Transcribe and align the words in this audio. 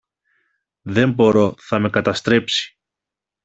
Δεν 0.81 1.11
μπορώ, 1.11 1.55
θα 1.57 1.79
με 1.79 1.89
καταστρέψει 1.89 2.77